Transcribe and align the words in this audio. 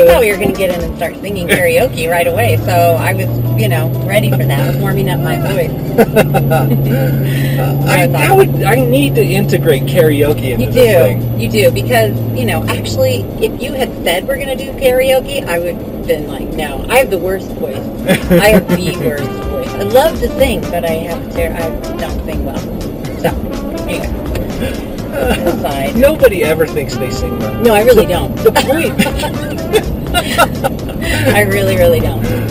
I 0.00 0.06
thought 0.06 0.20
we 0.20 0.30
were 0.32 0.38
going 0.38 0.52
to 0.52 0.56
get 0.58 0.74
in 0.74 0.80
and 0.82 0.96
start 0.96 1.14
singing 1.16 1.46
karaoke 1.48 2.10
right 2.10 2.26
away, 2.26 2.56
so 2.58 2.72
I 2.72 3.12
was, 3.14 3.26
you 3.60 3.68
know, 3.68 3.88
ready 4.06 4.30
for 4.30 4.38
that, 4.44 4.80
warming 4.80 5.08
up 5.10 5.20
my 5.20 5.36
voice. 5.36 5.70
I, 7.88 8.08
I 8.14 8.32
would. 8.34 8.62
I 8.62 8.76
need 8.76 9.14
to 9.16 9.22
integrate 9.22 9.82
karaoke 9.82 10.52
into 10.52 10.64
You 10.66 10.72
this 10.72 10.74
thing. 10.74 11.36
do, 11.38 11.42
you 11.44 11.50
do, 11.50 11.70
because 11.70 12.16
you 12.38 12.46
know, 12.46 12.64
actually, 12.68 13.22
if 13.44 13.60
you 13.62 13.72
had 13.72 13.92
said 14.04 14.26
we're 14.26 14.36
going 14.36 14.56
to 14.56 14.64
do 14.64 14.72
karaoke, 14.72 15.44
I 15.46 15.58
would 15.58 15.74
have 15.74 16.06
been 16.06 16.26
like, 16.28 16.48
no, 16.54 16.84
I 16.88 16.98
have 16.98 17.10
the 17.10 17.18
worst 17.18 17.50
voice. 17.52 17.76
I 18.30 18.48
have 18.48 18.68
the 18.68 18.96
worst 19.04 19.24
voice. 19.30 19.68
I 19.68 19.82
love 19.82 20.18
to 20.20 20.28
sing, 20.38 20.60
but 20.62 20.84
I 20.84 20.92
have 20.92 21.32
ter- 21.34 21.52
I 21.52 21.68
don't 21.98 22.24
sing 22.24 22.44
well. 22.44 22.58
So, 23.20 23.28
anyway, 23.86 24.06
aside. 25.44 25.96
Nobody 25.96 26.42
ever 26.44 26.66
thinks 26.66 26.96
they 26.96 27.10
sing 27.10 27.38
well. 27.38 27.54
No, 27.62 27.74
I 27.74 27.82
really 27.84 28.06
don't. 28.06 28.34
The 28.36 28.52
point. 28.52 29.89
I 30.12 31.42
really, 31.42 31.76
really 31.76 32.00
don't. 32.00 32.50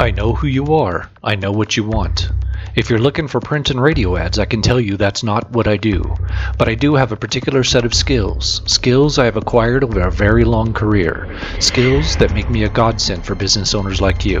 I 0.00 0.10
know 0.12 0.32
who 0.32 0.46
you 0.46 0.74
are. 0.76 1.10
I 1.22 1.34
know 1.34 1.52
what 1.52 1.76
you 1.76 1.84
want. 1.84 2.30
If 2.74 2.88
you're 2.88 2.98
looking 2.98 3.28
for 3.28 3.40
print 3.40 3.68
and 3.68 3.82
radio 3.82 4.16
ads, 4.16 4.38
I 4.38 4.46
can 4.46 4.62
tell 4.62 4.80
you 4.80 4.96
that's 4.96 5.22
not 5.22 5.50
what 5.50 5.68
I 5.68 5.76
do. 5.76 6.16
But 6.56 6.70
I 6.70 6.74
do 6.74 6.94
have 6.94 7.12
a 7.12 7.16
particular 7.16 7.62
set 7.64 7.84
of 7.84 7.92
skills. 7.92 8.62
Skills 8.64 9.18
I 9.18 9.26
have 9.26 9.36
acquired 9.36 9.84
over 9.84 10.00
a 10.00 10.10
very 10.10 10.44
long 10.44 10.72
career. 10.72 11.38
Skills 11.58 12.16
that 12.16 12.32
make 12.32 12.48
me 12.48 12.64
a 12.64 12.70
godsend 12.70 13.26
for 13.26 13.34
business 13.34 13.74
owners 13.74 14.00
like 14.00 14.24
you. 14.24 14.40